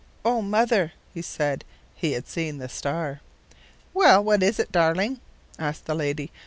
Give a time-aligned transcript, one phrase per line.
[0.25, 1.63] "Oh, mother," he said.
[1.95, 3.21] He had seen the star.
[3.93, 5.19] "Well, what is it, darling?"
[5.59, 6.31] asked the lady.